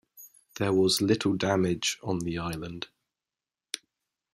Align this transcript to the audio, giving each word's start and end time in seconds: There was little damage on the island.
There 0.57 0.73
was 0.73 0.99
little 0.99 1.33
damage 1.33 1.99
on 2.01 2.21
the 2.21 2.39
island. 2.39 2.87